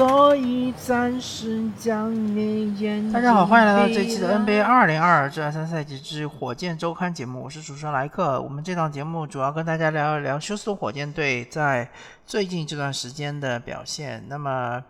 [0.00, 8.40] 所以暂时将你眼大家好，欢迎来到这期的 NBA 二零二二至二三赛季之火箭周刊节目，我是主持人莱克。
[8.40, 11.86] 我们这档节目主要跟大家聊一聊休斯顿火箭队在
[12.24, 14.24] 最近这段时间的表现。
[14.26, 14.82] 那么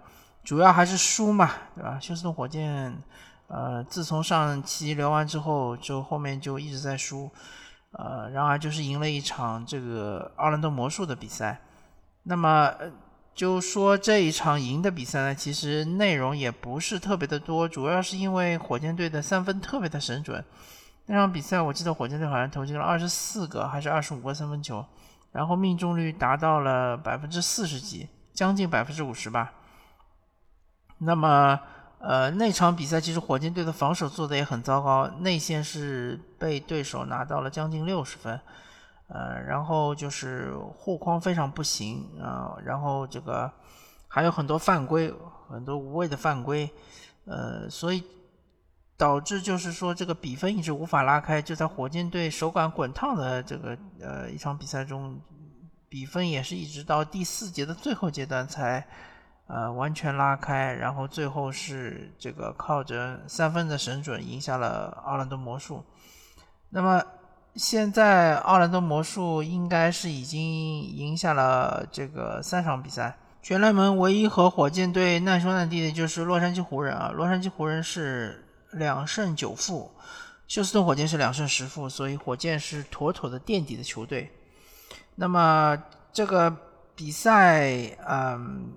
[0.44, 1.98] 主要还是输嘛，对吧？
[2.00, 2.96] 休斯顿火箭，
[3.48, 7.28] 呃，自从上期聊完之后，就后面就一直在输，
[7.98, 11.60] 呃，然而就是赢了一场这个奥兰多魔术的比赛。
[12.22, 12.72] 那么
[13.40, 20.44] 就说这一场赢的比赛呢，其实内容也不是特别的多，主要是因为火箭队的三分特别的神准。
[21.06, 24.84] 那场比赛我记得火箭队好像投进了二十四个还是二十五个三分球，
[25.32, 29.52] 然后命中率达到了百分之四十几，将近百分之五十吧。
[30.98, 31.58] 那么，
[31.98, 38.38] 呃，那场比赛其实火箭队的防守做的也很糟糕，内线是被对手拿到了将近六十分。
[39.12, 43.50] 呃，然后就是护框非常不行啊，然后这个
[44.06, 45.12] 还有很多犯规，
[45.48, 46.70] 很多无谓的犯规，
[47.24, 48.04] 呃，所以
[48.96, 51.42] 导致就是说这个比分一直无法拉开。
[51.42, 55.20] 就在火箭队手感滚烫的这个呃一场比赛中，
[55.88, 58.86] 比分也是一直到第四节的最后阶段才
[59.48, 65.84] 呃完全拉开，然后最后是这个靠着三分的神准赢下了奥兰多魔术。
[66.68, 67.02] 那么。
[67.56, 73.16] 现在奥兰多魔术应该是已经赢下了这个三场比赛。
[73.42, 79.90] 全联盟唯一和火箭队难兄难弟的就是洛杉矶湖人啊，洛杉矶湖人是两胜九负，
[80.46, 84.30] 休斯顿火箭是两胜十负，所以火箭是妥妥的垫底的球队。
[85.16, 85.76] 那么
[86.12, 86.54] 这个
[86.94, 87.68] 比赛，
[88.08, 88.72] 嗯，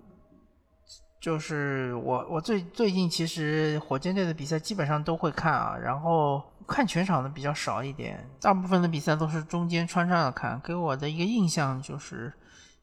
[1.19, 6.41] 就是我我最最近其实火箭队的比赛基本上都会看啊，然后。
[6.67, 10.59] 看全场的比较少一点，大部分的比赛都是中间穿插着看。
[10.61, 12.33] 给我的一个印象就是，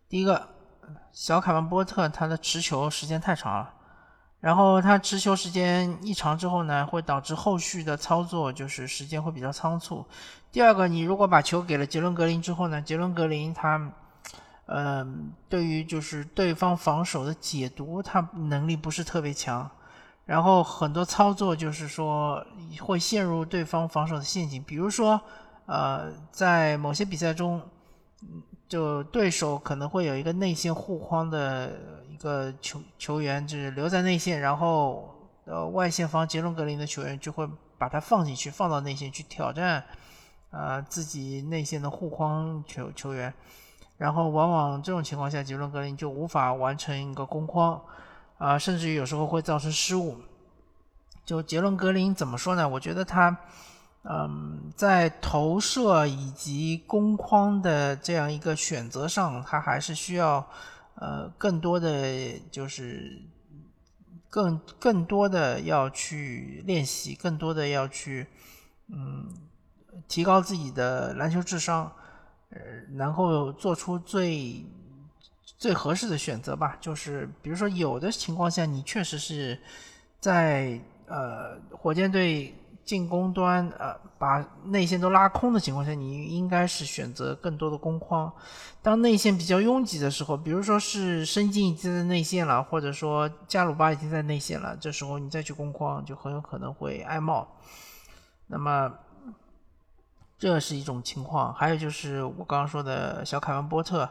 [0.08, 0.48] 第一个，
[1.12, 3.72] 小卡文波特他的持球时间太长了，
[4.40, 10.06] 然后他持球时间一长之后呢，会导致后续的操作就是时间会比较仓促。
[10.52, 13.92] 第二个，你如果把球给了杰伦格林之后呢，杰伦格林他，
[14.66, 19.70] 嗯，对于就是对方防守的解读，他能力不是特别强。
[20.30, 22.40] 然后很多操作就是说
[22.78, 25.20] 会陷入对方防守的陷阱，比如说，
[25.66, 27.60] 呃，在某些比赛中，
[28.68, 31.72] 就对手可能会有一个内线护框的
[32.08, 35.12] 一个球球员，就是留在内线，然后
[35.46, 37.44] 呃外线方杰伦格林的球员就会
[37.76, 39.82] 把他放进去，放到内线去挑战，
[40.52, 43.34] 呃自己内线的护框球球员，
[43.98, 47.82] 然后往往这种情况下杰伦格林就无法完成一个攻框。
[48.40, 50.16] 啊，甚至于有时候会造成失误。
[51.26, 52.66] 就杰伦格林怎么说呢？
[52.66, 53.36] 我觉得他，
[54.04, 60.48] 嗯，在投射以及攻框的这样一个选择上，他还是需要
[60.94, 63.20] 呃更多的，就是
[64.30, 68.26] 更更多的要去练习，更多的要去
[68.88, 69.28] 嗯
[70.08, 71.92] 提高自己的篮球智商，
[72.48, 72.58] 呃，
[72.96, 74.64] 然后做出最。
[75.60, 79.60] 最合适的选择吧，就是比如说有的情况下，你确实是
[80.18, 88.32] 在呃火箭队进攻端呃把内线都拉空的情况下，你应该是选择更多的攻框。
[88.80, 97.46] 当内线比较拥挤的时候，比如说是申京已经在内线了，或者说加鲁巴已经在内线了，这时候你再去攻框就很有可能会挨帽。
[98.46, 98.90] 那么
[100.38, 104.08] 这是一种情况，还有就是我刚刚说的小凯文波特。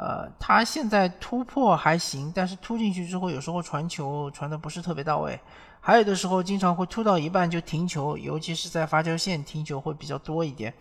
[0.00, 5.36] 呃，他现在突破还行，但是突进去之后，有时候传球传的不是特别到位，
[5.80, 10.72] 还有的时候经常会突到一半就停球，尤其是在罚球线停球会比较多一点。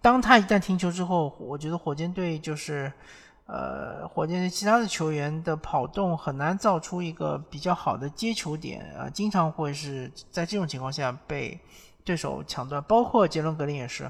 [0.00, 2.92] 当他一旦停球之后，我觉得火箭队就是，
[3.46, 11.58] 呃，火箭队其他的球员的跑动很难造出一个比较好的接球点啊，经常会是在这种情况下被
[12.04, 14.08] 对手抢断，包括杰伦格林也是，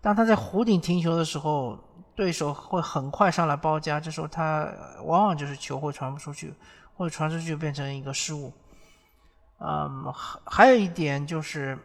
[0.00, 1.78] 当他在弧顶停球的时候。
[2.20, 4.68] 对手会很快上来包夹，这时候他
[5.04, 6.52] 往往就是球会传不出去，
[6.94, 8.52] 或者传出去变成一个失误。
[9.58, 11.78] 嗯，还还有一点就是，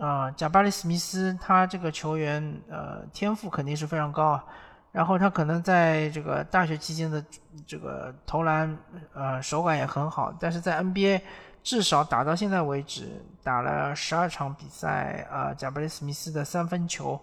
[0.00, 4.44] 啊，贾巴里斯密斯他这个球员，呃，天赋肯定是非常高啊。
[4.90, 7.24] 然后他可能在这个大学期间的
[7.64, 8.76] 这个投篮，
[9.14, 10.34] 呃，手感也很好。
[10.40, 11.20] 但是在 NBA
[11.62, 17.20] 至少打到现在为止，打了十二场比赛，啊，贾巴里斯密斯的三分球。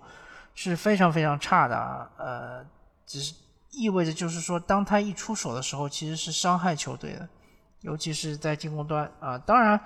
[0.56, 2.66] 是非常非常差的啊，呃，
[3.06, 3.36] 只是
[3.72, 7.28] 意味着就是说，当他一出手的时候，其实是伤害球队的，
[7.82, 9.38] 尤其是在进攻端啊。
[9.38, 9.78] 当然，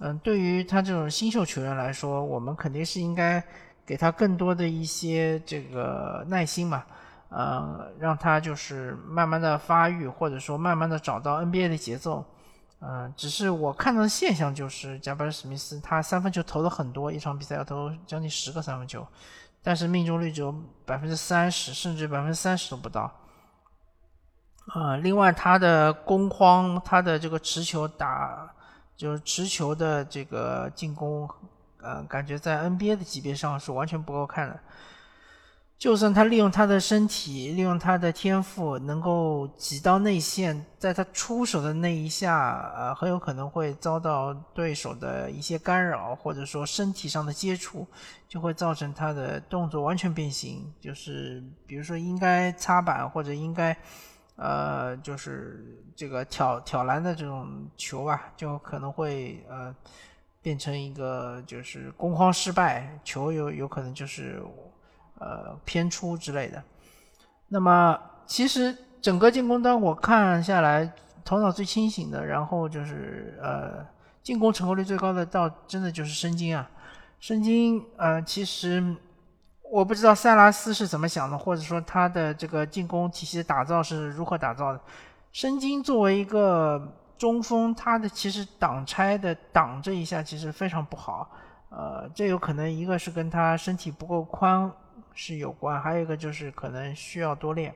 [0.00, 3.42] 嗯，对于他这种新秀球员来说，我们肯定是应该
[3.86, 6.84] 给他更多的一些这个耐心嘛，
[7.28, 12.24] 呃，让他就是慢慢的发育，或者说慢慢的找到 NBA 的节奏，
[12.80, 19.06] 嗯，只是我看到的现象就是加布尔史密斯他三分球投了很多，一场比赛要投将近十个三分球，
[19.66, 20.54] 但是命中率只有
[20.84, 23.12] 百分之三十，甚至百分之三十都不到。
[24.66, 28.48] 啊，另外他的攻框，他的这个持球打，
[28.96, 31.28] 就是持球的这个进攻，
[31.82, 34.56] 呃，感觉在 NBA 的级别上是完全不够看的。
[35.78, 47.86] 就算他利用他的身体，利用他的天赋，能够挤到内线，在他出手的那一下，呃，很有可能会遭到对手的一些干扰，或者说身体上的接触，
[48.26, 50.72] 就会造成他的动作完全变形。
[50.80, 53.76] 就是比如说应该擦板或者应该，
[54.36, 59.76] 呃，就是这个挑挑篮的这种球吧，就可能会呃
[60.40, 64.42] 变成一个就是攻框失败，球有有可能就是。
[65.18, 66.62] 呃，偏出之类的。
[67.48, 70.92] 那么，其实整个进攻端我看下来，
[71.24, 73.86] 头脑最清醒的，然后就是呃，
[74.22, 76.68] 进攻成功率最高的，倒真的就是申京啊。
[77.20, 78.94] 申京，呃，其实
[79.70, 84.80] 我不知道塞拉斯是怎么想的，或者说他的这个进攻体系的打造是如何打造的。
[85.32, 91.30] 申京作为一个中锋，他的其实挡拆的挡这一下其实非常不好。
[91.68, 94.70] 呃，这有可能一个是跟他身体不够宽。
[95.16, 97.74] 是有关，还有一个就是可能需要多练，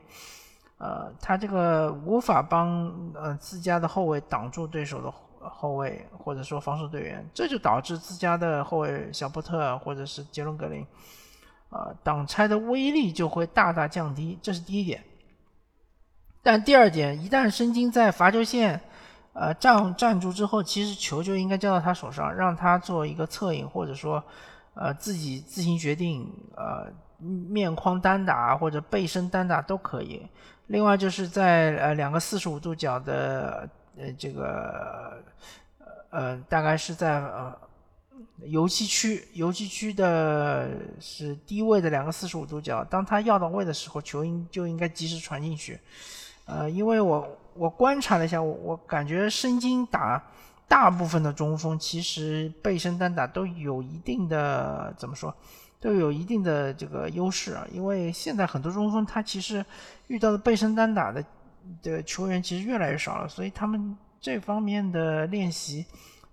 [0.77, 5.11] 呃，他这个无法帮呃自家的后卫挡住对手的
[5.49, 10.85] 后卫，或者说防守队员，这就导致自家的后卫小波特或者是杰伦格林，
[11.69, 15.03] 啊，挡拆的威力就会大大降低，这是第一点。
[16.43, 18.81] 但第二点，一旦申京在罚球线，
[19.33, 24.23] 呃站站住之后，其实球就应该交到他手上，让他做一个策应，或者说，
[24.73, 26.91] 呃自己自行决定，呃。
[27.23, 30.27] 面框单打或者背身单打都可以。
[30.65, 35.21] 另外就是在呃两个四十五度角的呃这个
[36.09, 37.55] 呃大概是在呃
[38.45, 40.67] 游击区，游击区的
[40.99, 42.83] 是低位的两个四十五度角。
[42.85, 45.79] 当他要到位的时候，球应就应该及时传进去。
[46.45, 50.23] 呃，因为我我观察了一下，我我感觉申京打
[50.71, 55.35] 大部分的中锋，其实背身单打都有一定的怎么说？
[55.81, 59.65] 都有一定的这个优势啊，因为现在很多中锋他其实
[60.07, 61.21] 遇到的背身单打的
[61.83, 65.85] 的球员其实越来越少了，所以他们这方面的练习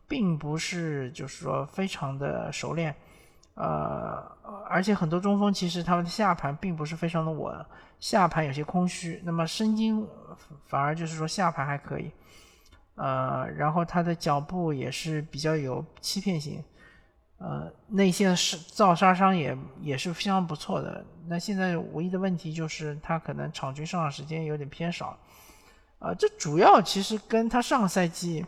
[0.06, 2.94] 并不是就是说非常的熟练，
[3.54, 4.22] 呃，
[4.68, 7.52] 而且很多中锋其实他们的下盘并不是非常的稳，
[7.98, 10.06] 下盘有些空虚，那么申京
[10.66, 12.12] 反而就是说下盘还可以，
[12.98, 16.62] 呃，然后他的脚步也是比较有欺骗性。
[17.38, 21.04] 呃，内线是造杀伤也也是非常不错的。
[21.28, 25.16] 那现在唯一的问题就是他可能场均上场时间有点偏少，
[26.00, 28.44] 啊，这主要其实跟他上个赛季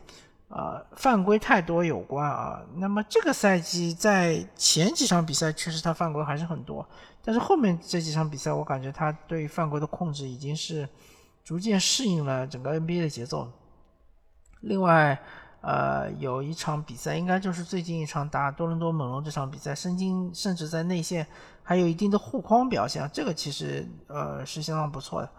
[0.48, 2.60] 啊犯规太多有关啊。
[2.74, 6.84] 那么这个赛季在前几场比赛确实他犯规还是很多，
[7.22, 10.88] 但是后面这几场比赛我感觉他对犯规的控制已经是
[11.44, 13.48] 逐渐适应了整个 NBA 的节奏。
[14.60, 15.18] 另外。
[15.62, 21.26] 呃，有一场比赛，应该就是最近一场打多伦多猛龙这场比赛，申京甚至在内线
[21.62, 25.30] 还有一定的护框表现，这个其实呃是相当不错的。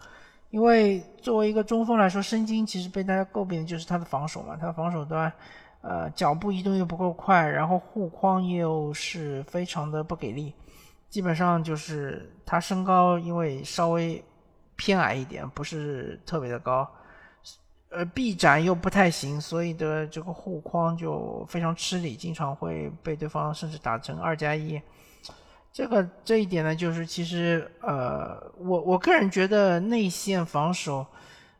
[0.50, 5.32] 因为作为一个中锋来说，申京其实被大家诟病的就是他的防守嘛，他的防守端
[5.80, 10.54] 呃脚步移动又不够快，然后护框又是非常的不给力，
[11.10, 14.24] 基本上就是他身高因为稍微
[14.76, 16.88] 偏矮一点，不是特别的高。
[17.94, 24.80] 呃，臂展又不太行，所以的这个护框就非常吃力，经常会被对方甚至打成二加一。
[25.70, 31.06] 这个这一点呢，就是其实呃，我我个人觉得内线防守，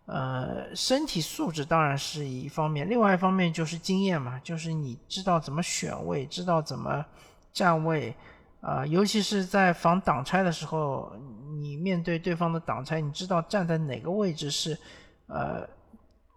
[0.07, 7.05] 呃，身体素质当然是一方面，另外一方面就是经验嘛，就是你知道怎么选位，知道怎么
[7.53, 8.15] 站位，
[8.63, 11.13] 啊，尤其是在防挡拆的时候，
[11.61, 14.79] 你面对对方的挡拆，你知道站在哪个位置是
[15.27, 15.69] 呃。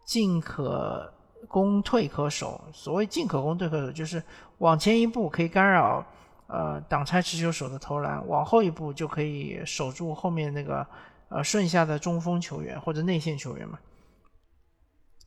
[0.05, 1.11] 进可
[1.47, 2.61] 攻，退可守。
[2.71, 4.23] 所谓进可攻，退可守，就是
[4.59, 6.05] 往前一步可以干扰
[6.47, 10.85] 呃挡拆持球手的投篮，往后一步就可以守住后面那个
[11.29, 13.77] 呃顺下的中锋球员或者内线球员嘛。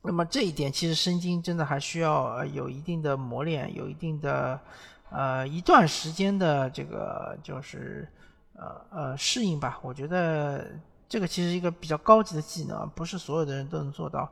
[0.00, 4.58] 那么这一点其实申京真的还需要呃有一定的磨练，有一定的
[5.10, 8.08] 呃一段时间的这个就是
[8.54, 9.80] 呃呃适应吧。
[9.82, 10.70] 我觉得
[11.08, 14.30] 这个其实一个比较高级的技能，不是所有的人都能做到。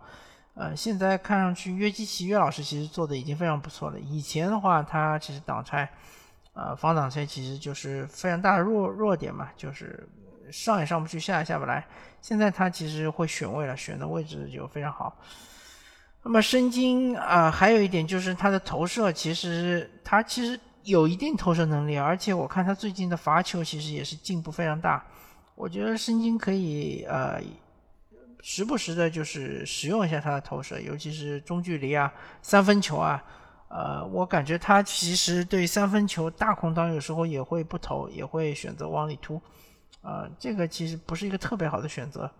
[0.58, 4.00] 呃，现在看上去约基奇约老师其实做的已经非常不错了。
[4.00, 5.86] 以前的话，他其实挡拆，
[6.54, 10.08] 呃，防挡拆其实就是非常大的弱弱点嘛，就是
[10.50, 11.86] 上也上不去，下也下不来。
[12.22, 15.14] 现在他其实会选位了，选的位置就非常好。
[16.22, 25.04] 那么申京啊，还有一点就是他的投射，其实他其实有一定投射能力，而且我看他最近的罚球其实也是进步非常大。
[25.54, 27.40] 我觉得申京可以呃，
[28.40, 32.12] 时不时的就是使用一下他的投射，尤其是中距离啊、
[32.42, 33.22] 三分球啊。
[33.68, 39.42] 呃，我感觉他其实对三分球大空当有时候也会不投，也会选择往里突。
[40.02, 42.30] 啊，这个其实不是一个特别好的选择。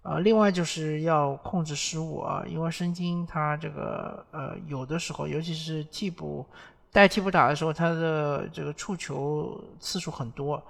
[0.00, 6.46] 啊，另外就是要控制失误啊，因为申京他这个呃有的时候，尤其是替补
[6.90, 10.62] 带替补打的时候，他的这个触球次数很多，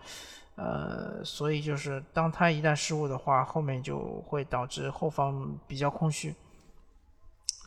[0.57, 6.35] 呃，所以就是当他一旦失误的话，后面就会导致后方比较空虚。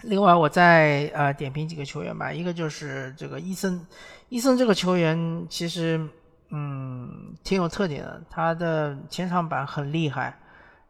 [0.03, 3.85] 另外，我再呃点评几个球员吧，一个就是这个伊森，
[4.29, 6.05] 伊森这个球员其实
[6.49, 10.37] 嗯挺有特点的，他的前场板很厉害。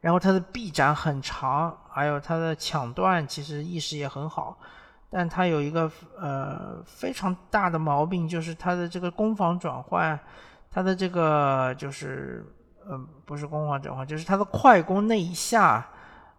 [0.01, 4.58] 然后他的臂展很长，还有他的抢断其实意识也很好，
[5.10, 10.18] 但他有一个呃非常大的毛病，就是他的这个攻防转换，
[10.71, 12.45] 他的这个就是
[12.88, 15.89] 呃不是攻防转换，就是他的快攻那一下，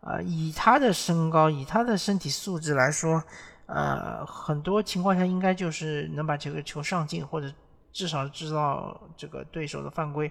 [0.01, 3.23] 呃以他的身高，以他的身体素质来说，
[3.67, 7.53] 呃很多情况下应该就是能把这个球上进，或者
[7.93, 10.31] 至少制造这个对手的犯规。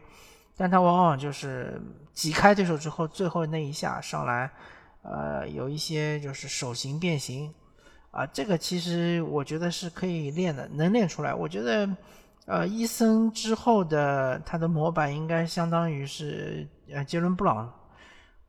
[0.58, 1.82] 但他往往就是
[2.14, 4.52] 挤开对手之后，最后那一下上来，
[5.04, 7.54] 呃，有一些就是手型变形，
[8.12, 11.34] 啊，这个其实我觉得是可以练的，能练出来。
[11.34, 11.88] 我觉得，
[12.50, 17.72] 呃，伊森之后的他的模板应该相当于是呃杰伦布朗，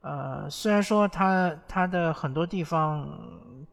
[0.00, 3.06] 呃，虽然说他他的很多地方，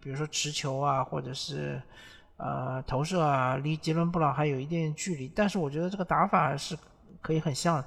[0.01, 1.81] 比如说持球啊，或者是
[2.35, 6.77] 呃投射啊，离杰伦布朗还有一定距离，但是我觉得这个打法是
[7.21, 7.81] 可以很像。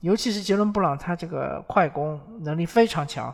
[0.00, 3.32] 尤其是杰伦布朗，他这个快攻能力非常强，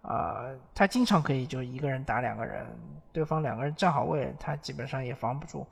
[0.00, 2.66] 啊，他经常可以就一个人打两个人，
[3.12, 5.66] 对方两个人站好位，他基本上也防不住。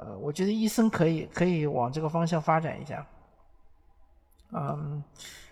[0.00, 3.06] 呃，我觉得伊森可以可以往这个方向发展一下，
[4.52, 5.02] 嗯，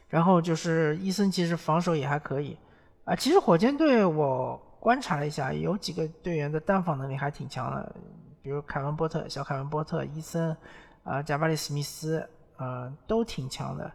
[0.08, 2.56] 然后就是伊森其实防守也还可以，
[3.04, 7.94] 啊，其实火箭队我观察了一下，有几个队员的单防能力还挺强的，
[8.42, 10.56] 比如凯文波特、小凯文波特、伊森，
[11.04, 12.26] 啊，贾巴里史密斯。
[12.58, 13.92] 呃，都挺强的，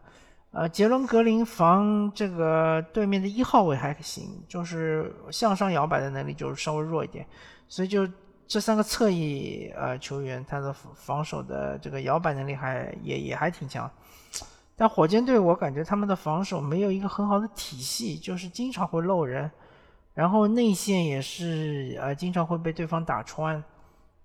[0.52, 7.26] 呃，杰伦格林防这个对面的一号位还行，就是向上摇摆的能力就是稍微弱一点，
[7.68, 8.08] 所以就
[8.52, 13.90] 这三个侧翼呃球员，他的防守的这个摇摆能力还也也还挺强，
[14.76, 19.50] 但火箭队我感觉他们的防守没有一个很好的体系，就是经常会漏人，
[20.14, 23.64] 然后内线也是呃经常会被对方打穿。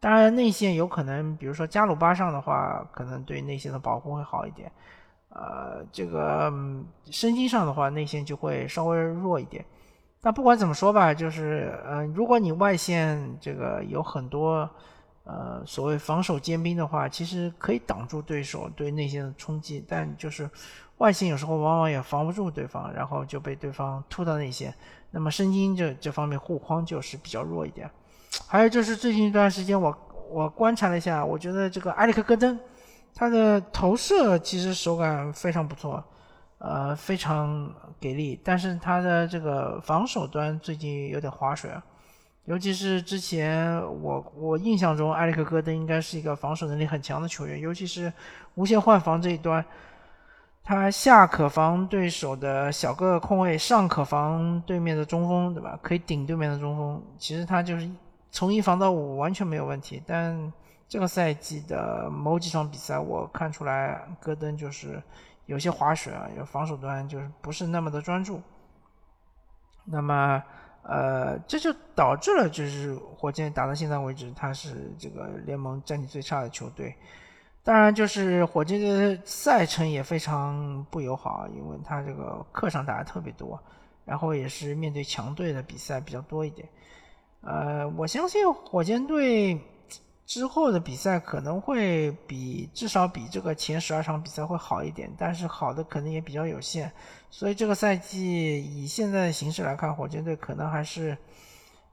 [0.00, 4.68] 当然，内线有可能，比如说加鲁巴上的话，可能对内线的保护会好一点。
[5.28, 6.52] 呃，这个
[7.12, 9.64] 申京上的话，内线就会稍微弱一点。
[10.20, 14.68] 但不管怎么说吧，就是，呃，如果你外线这个有很多，
[15.24, 19.84] 呃，所谓防守尖兵的话，其实可以挡住对手对内线的冲击。
[19.86, 20.48] 但就是
[20.98, 24.74] 外线有时候往往也防不住对方，然后就被对方突到内线。
[25.12, 27.88] 那么申京这这方面护框就是比较弱一点。
[28.48, 29.96] 还有就是最近一段时间，我
[30.28, 32.58] 我观察了一下，我觉得这个埃里克戈登，
[33.14, 36.02] 他的投射其实手感非常不错，
[36.58, 38.40] 呃，非常给力。
[38.44, 41.82] 但是他的这个防守端最近有点划水啊，
[42.44, 48.12] 尤其是之前我我印象中，埃里克戈登应该是一个防守能力很强的球员，尤其是
[48.54, 49.64] 无限换防这一端，
[50.62, 55.78] 他下可防对手的小个空位，上可防对面的中锋，对吧？
[55.82, 57.02] 可以顶对面的中锋。
[57.18, 57.88] 其实他就是。
[58.32, 60.52] 从一防到五完全没有问题，但
[60.86, 65.02] 这个赛季的某几场比赛，我看出来戈登就是
[65.46, 68.40] 有些划水啊，有防守端就是不是那么的专注。
[69.84, 70.42] 那么，
[70.82, 76.94] 呃，这就导致了就是火箭打到现在为止，他是这个联盟战绩最差的球队。
[77.62, 83.60] 当然，就是火箭的赛程也非常不友好，因为他这个客场打的特别多，
[84.04, 86.68] 然后也是面对强队的比赛比较多一点。
[87.42, 89.60] 呃，我相信火箭队
[90.26, 96.90] 之后的比赛可能会比至少比这个前十二场比赛会好一点，但是好的可能也比较有限，
[97.30, 101.16] 所以这个赛季以现在的形势来看，火箭队可能还是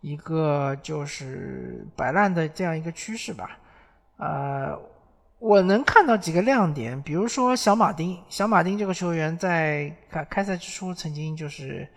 [0.02, 3.58] 一个就是摆烂的这样一个趋势吧。
[4.18, 4.76] 呃，
[5.38, 11.88] 我能看到几个亮点，比如说小马丁，小马丁这个球员在开开赛之初曾经就是。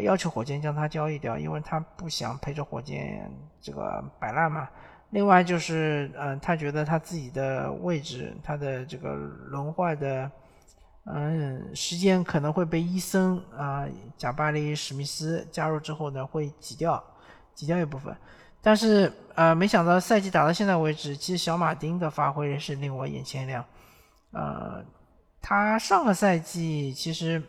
[0.00, 4.66] 要求火箭将他交易掉，因为他不想陪着火箭这个摆烂嘛。
[5.12, 10.30] 另外就是，嗯，他觉得他自己的位置，他的这个轮换的，
[11.04, 13.86] 嗯，时间可能会被伊森啊、
[14.18, 17.02] 贾巴里、史密斯加入之后呢，会挤掉。
[17.54, 18.16] 挤掉一部分。
[18.62, 23.62] 但是呃，没想到赛季打到现在为止，其实小马丁的发挥是令我眼前一亮。
[24.30, 24.82] 呃，
[25.38, 27.42] 他上个赛季其实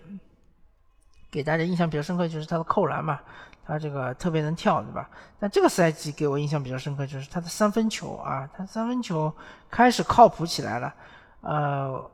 [1.31, 3.17] 给大家印象比较深刻就是他的扣篮嘛，
[3.65, 5.09] 他这个特别能跳，对吧？
[5.39, 9.33] 但这个赛季给我印象比较深刻就是他的三分球啊，他三分球
[9.69, 10.93] 开始靠谱起来了。
[11.41, 12.11] 呃，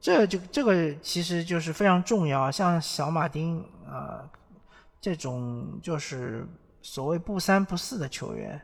[0.00, 4.24] 这就这个其实就是非常重要，像小马丁啊
[5.00, 6.46] 这种就是。
[6.82, 8.62] 所谓不三不四的球员，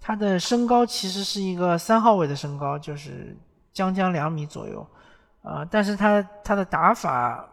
[0.00, 3.36] 他的身高其实是一个三号位的身高，就是
[3.70, 4.86] 将将两米左右，
[5.42, 7.46] 啊，但是他他的打法，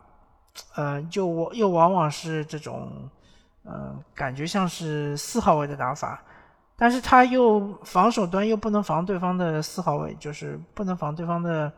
[0.76, 3.10] 呃，就我又往往是这种，
[3.68, 6.24] 嗯，感觉像是四号位的打法，
[6.76, 11.72] 但是他又防守端又不能防对方的四号位，就是不能防对方的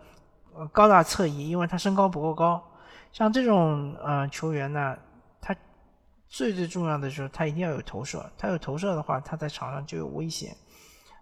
[0.72, 2.64] 高大侧翼，因为他身高不够高，
[3.12, 4.96] 像这种呃球员呢。
[5.42, 5.56] 他
[6.28, 10.56] 最最重要的就是他一定要有投射，他有投射的话，他在场上就有危险，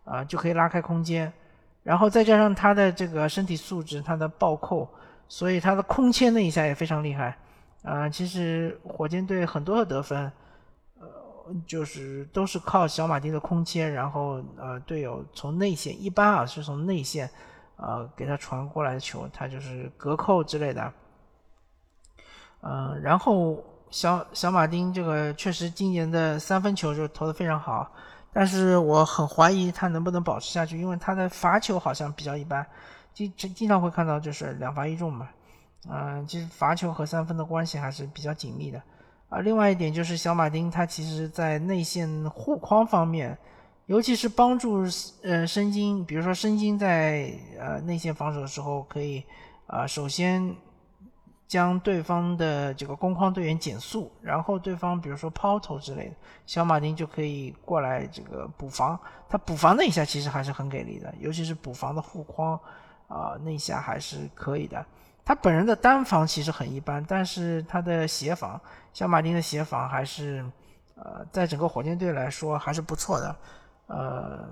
[0.04, 1.32] 啊，就可以拉开空间，
[1.84, 4.90] 然后再加上他的这个身体素质，他的暴扣，
[5.30, 7.38] 所以他的空切那一下也非常厉害，
[7.84, 10.30] 啊，其实火箭队很多的得分，
[11.66, 17.30] 就是都是靠小马丁的空切，然后呃队友从内线，一般啊是从内线，
[17.76, 20.94] 呃给他传过来的球，他就是隔扣之类的，
[22.62, 23.64] 嗯，然后。
[23.90, 27.90] 小小马丁这个确实今年的三分球就投的非常好，
[28.34, 32.68] 但是我很怀疑他能不能保持下去，因为他的罚球好像比较一般，
[33.14, 35.30] 经经常会看到就是两罚一中嘛，
[35.90, 38.82] 嗯，其实罚球和三分的关系还是比较紧密的，
[39.30, 43.38] 啊，另外一点就是小马丁他其实在内线护框方面，
[43.86, 44.84] 尤其是帮助
[45.24, 49.24] 呃申京，比如说申京在呃内线防守的时候可以
[49.68, 50.56] 啊首先。
[51.48, 59.00] 将对方的这个攻框队员减速，然后对方比如说抛投之类的，小马丁就可以过来这个补防。
[59.30, 62.60] 他补防那一下其实还是很给力的，尤其是补防的护框
[63.08, 64.86] 啊，那一下还是可以的。
[65.24, 68.60] 他本人的单防其实很一般，但是他的协防，
[68.98, 70.44] 小马丁的协防还是
[70.96, 73.36] 呃，在整个火箭队来说还是不错的。
[73.86, 74.50] 呃，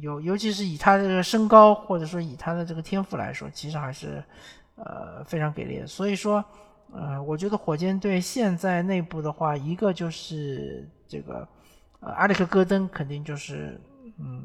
[0.00, 4.24] 尤尤其是以他的身高或者说以他的这个天赋来说，其实还是。
[4.76, 6.44] 呃，非常给力的，所以说，
[6.92, 11.46] 呃，我觉得火箭队现在内部的话，一个就是这个，
[12.00, 13.80] 呃，阿里克戈登肯定就是，
[14.18, 14.44] 嗯，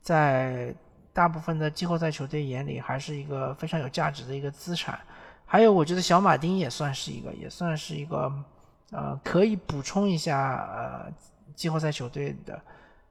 [0.00, 0.74] 在
[1.12, 4.98] 大部分的季后赛球队眼里，还是一个非常有价值的一个资产。
[5.44, 8.32] 还有，我觉得小马丁也算是一个，也算是一个，
[8.90, 11.12] 呃，可以补充一下呃
[11.54, 12.60] 季后赛球队的，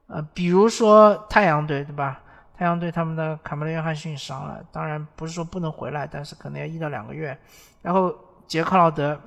[0.08, 2.22] 呃，比如说太阳队，对吧？
[2.56, 7.38] 太阳队他们的卡梅伦·约翰逊伤了，当然不是说不能回来，但是可能要一到两个月。
[7.84, 8.12] 然后
[8.48, 9.20] 杰克劳德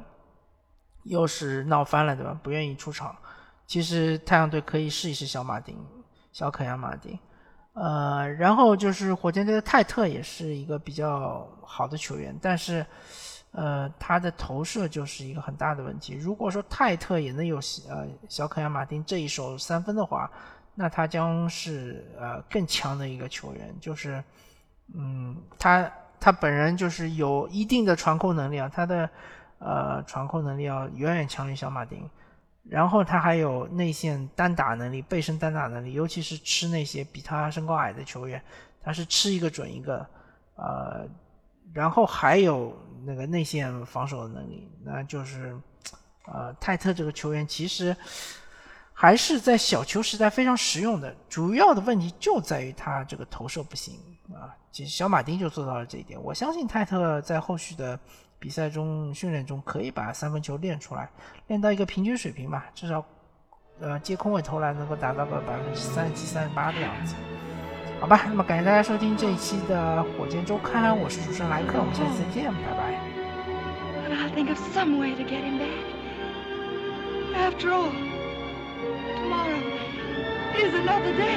[1.04, 2.36] 又是闹翻了，对吧？
[2.42, 3.16] 不愿意出场。
[3.66, 5.78] 其实太阳队可以试一试小马丁，
[6.32, 7.16] 小可亚马丁。
[7.74, 12.84] 呃，然后就是火箭队的泰特也是一个比较好的球员，但是
[13.52, 16.14] 呃他的投射就是一个很大的问题。
[16.14, 17.56] 如果说泰特也能有
[17.88, 20.30] 呃小可亚马丁这一手三分的话，
[20.74, 24.22] 那他将是呃更强的一个球员，就是，
[24.94, 29.10] 嗯，他他本人就是有一定的传控能力啊，他的
[29.58, 32.08] 呃传控能力要远远强于小马丁，
[32.68, 38.40] 然后他还有内线单打能力、背身单打能力，尤其是吃那些比他身高矮的球员，
[38.80, 40.06] 他是吃一个准一个，
[40.54, 41.06] 呃，
[41.74, 45.56] 然后还有那个内线防守的能力，那就是，
[46.26, 47.96] 呃，泰特这个球员其实。
[48.92, 53.94] 还是在小球时代非常实用的，主要的问题就在于他这个投射不行
[54.30, 54.54] 啊。
[54.70, 57.98] 其实小马丁就做到了这一点，我相信泰特在后续的
[58.38, 61.08] 比赛中、训练中可以把三分球练出来，
[61.46, 63.02] 练到一个平均水平吧，至少
[63.80, 67.14] 呃接空位投篮能够达到个百分之三十七、三十八的样子。
[68.00, 72.98] 好吧，那么感谢大家收听这一期的火箭周刊，我是主持人莱克，我们下次再见，拜拜。
[77.36, 77.90] After all,
[79.16, 79.60] tomorrow
[80.56, 81.36] is another day.